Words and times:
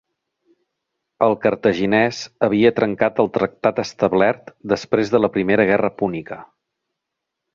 El 1.25 1.35
cartaginès 1.43 2.21
havia 2.47 2.71
trencat 2.79 3.21
el 3.25 3.29
tractat 3.37 3.83
establert 3.85 4.51
després 4.75 5.13
de 5.17 5.23
la 5.23 5.31
Primera 5.39 5.67
Guerra 5.73 5.95
Púnica. 6.03 6.39